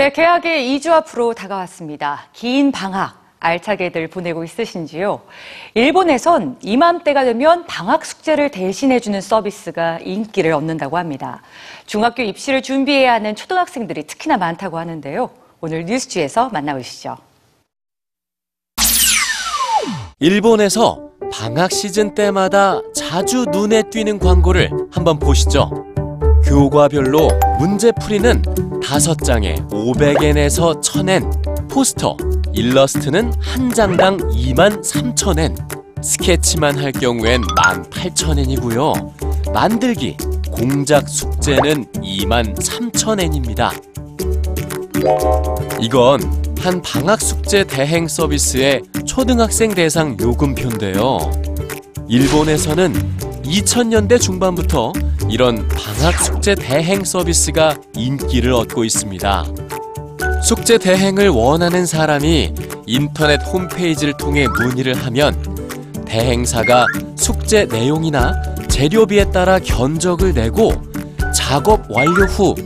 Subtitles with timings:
[0.00, 2.28] 네, 개학이 2주 앞으로 다가왔습니다.
[2.32, 5.20] 긴 방학 알차게들 보내고 있으신지요?
[5.74, 11.42] 일본에선 이맘때가 되면 방학 숙제를 대신해주는 서비스가 인기를 얻는다고 합니다.
[11.84, 15.28] 중학교 입시를 준비해야 하는 초등학생들이 특히나 많다고 하는데요.
[15.60, 17.18] 오늘 뉴스지에서 만나보시죠.
[20.18, 25.89] 일본에서 방학 시즌 때마다 자주 눈에 띄는 광고를 한번 보시죠.
[26.44, 28.42] 교과별로 문제 풀이는
[28.82, 32.16] 5장에 500엔에서 1000엔, 포스터,
[32.52, 35.56] 일러스트는 한 장당 2만 3천엔,
[36.02, 39.52] 스케치만 할 경우엔 18,000엔이고요.
[39.52, 40.16] 만들기,
[40.50, 43.70] 공작 숙제는 2만 3천엔입니다.
[45.80, 46.20] 이건
[46.58, 51.18] 한 방학 숙제 대행 서비스의 초등학생 대상 요금표인데요.
[52.08, 52.92] 일본에서는
[53.44, 54.92] 2000년대 중반부터
[55.30, 59.44] 이런 방학 숙제 대행 서비스가 인기를 얻고 있습니다.
[60.42, 62.52] 숙제 대행을 원하는 사람이
[62.86, 65.36] 인터넷 홈페이지를 통해 문의를 하면
[66.04, 66.86] 대행사가
[67.16, 70.72] 숙제 내용이나 재료비에 따라 견적을 내고
[71.32, 72.56] 작업 완료 후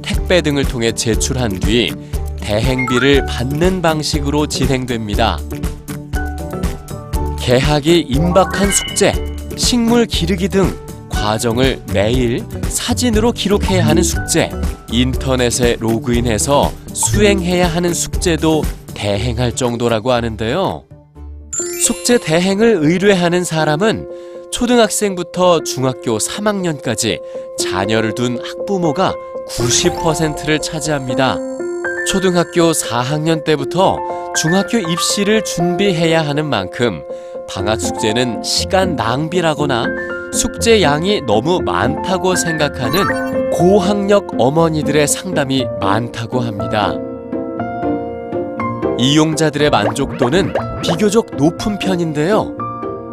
[0.00, 1.92] 택배 등을 통해 제출한 뒤
[2.40, 5.38] 대행비를 받는 방식으로 진행됩니다.
[7.38, 9.12] 개학이 임박한 숙제,
[9.56, 10.83] 식물 기르기 등
[11.24, 14.50] 과정을 매일 사진으로 기록해야 하는 숙제,
[14.92, 20.84] 인터넷에 로그인해서 수행해야 하는 숙제도 대행할 정도라고 하는데요.
[21.82, 27.18] 숙제 대행을 의뢰하는 사람은 초등학생부터 중학교 3학년까지
[27.58, 29.14] 자녀를 둔 학부모가
[29.48, 31.38] 90%를 차지합니다.
[32.06, 33.98] 초등학교 4학년 때부터
[34.36, 37.02] 중학교 입시를 준비해야 하는 만큼
[37.48, 39.86] 방학 숙제는 시간 낭비라거나
[40.34, 46.92] 숙제 양이 너무 많다고 생각하는 고학력 어머니들의 상담이 많다고 합니다.
[48.98, 52.56] 이용자들의 만족도는 비교적 높은 편인데요.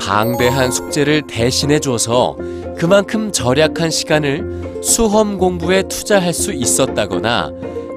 [0.00, 2.36] 방대한 숙제를 대신해 줘서
[2.76, 7.52] 그만큼 절약한 시간을 수험 공부에 투자할 수 있었다거나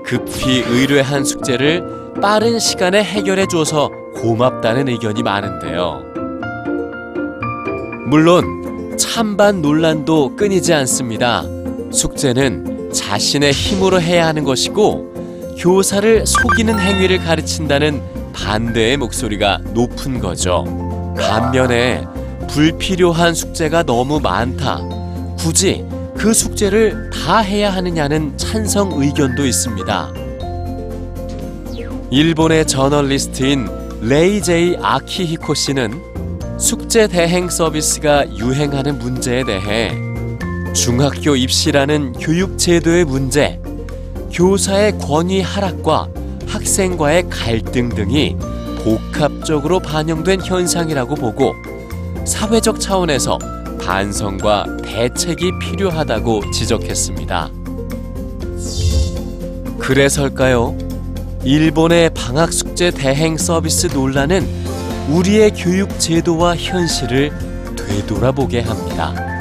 [0.05, 3.89] 급히 의뢰한 숙제를 빠른 시간에 해결해 줘서
[4.21, 6.03] 고맙다는 의견이 많은데요.
[8.05, 8.66] 물론
[8.97, 11.43] 찬반 논란도 끊이지 않습니다.
[11.91, 18.01] 숙제는 자신의 힘으로 해야 하는 것이고 교사를 속이는 행위를 가르친다는
[18.33, 20.65] 반대의 목소리가 높은 거죠.
[21.17, 22.03] 반면에
[22.49, 24.81] 불필요한 숙제가 너무 많다.
[25.37, 25.85] 굳이
[26.15, 30.13] 그 숙제를 다 해야 하느냐는 찬성 의견도 있습니다.
[32.09, 33.67] 일본의 저널리스트인
[34.01, 36.16] 레이 제이 아키히코 씨는
[36.57, 39.91] 숙제 대행 서비스가 유행하는 문제에 대해
[40.73, 43.61] 중학교 입시라는 교육 제도의 문제,
[44.33, 46.09] 교사의 권위 하락과
[46.47, 48.35] 학생과의 갈등 등이
[48.83, 51.53] 복합적으로 반영된 현상이라고 보고
[52.25, 53.37] 사회적 차원에서
[53.79, 57.51] 반성과 대책이 필요하다고 지적했습니다.
[59.77, 60.75] 그래서일까요?
[61.43, 64.66] 일본의 방학 숙제 대행 서비스 논란은
[65.09, 67.31] 우리의 교육 제도와 현실을
[67.77, 69.36] 되돌아보게 합니다.